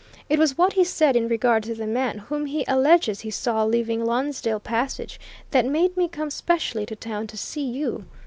It 0.29 0.39
was 0.39 0.57
what 0.57 0.73
he 0.73 0.83
said 0.83 1.15
in 1.15 1.27
regard 1.27 1.61
to 1.61 1.75
the 1.75 1.85
man 1.85 2.17
whom 2.17 2.47
he 2.47 2.65
alleges 2.67 3.19
he 3.19 3.29
saw 3.29 3.63
leaving 3.63 4.03
Lonsdale 4.03 4.59
Passage 4.59 5.19
that 5.51 5.63
made 5.67 5.95
me 5.95 6.07
come 6.07 6.31
specially 6.31 6.87
to 6.87 6.95
town 6.95 7.27
to 7.27 7.37
see 7.37 7.67
you. 7.69 8.05